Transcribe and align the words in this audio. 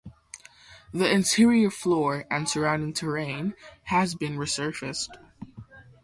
The 0.91 1.07
interior 1.11 1.69
floor 1.69 2.25
and 2.31 2.49
surrounding 2.49 2.91
terrain 2.93 3.53
has 3.83 4.15
been 4.15 4.35
resurfaced. 4.37 5.11